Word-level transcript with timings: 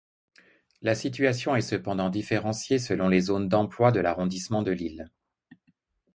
La 0.81 0.95
situation 0.95 1.55
est 1.55 1.61
cependant 1.61 2.09
différenciée 2.09 2.79
selon 2.79 3.07
les 3.07 3.21
zones 3.21 3.47
d’emploi 3.49 3.91
de 3.91 3.99
l’arrondissement 3.99 4.63
de 4.63 4.71
Lille. 4.71 5.11